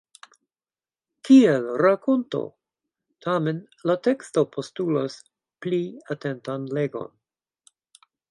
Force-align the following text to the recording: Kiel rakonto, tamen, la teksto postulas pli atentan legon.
Kiel 1.27 1.67
rakonto, 1.85 2.39
tamen, 3.27 3.59
la 3.91 3.97
teksto 4.07 4.43
postulas 4.57 5.17
pli 5.65 5.81
atentan 6.15 6.67
legon. 6.79 7.15